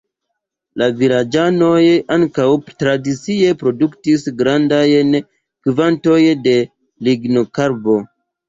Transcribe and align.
La 0.81 0.85
vilaĝanoj 1.01 1.81
ankaŭ 2.15 2.47
tradicie 2.79 3.53
produktis 3.61 4.25
grandajn 4.41 5.13
kvantojn 5.69 6.45
de 6.49 6.59
Lignokarbo. 7.11 8.05